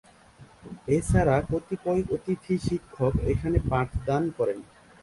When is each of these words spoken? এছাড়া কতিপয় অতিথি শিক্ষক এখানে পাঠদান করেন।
এছাড়া 0.87 1.35
কতিপয় 1.49 2.01
অতিথি 2.15 2.55
শিক্ষক 2.67 3.13
এখানে 3.31 3.57
পাঠদান 3.69 4.23
করেন। 4.37 4.59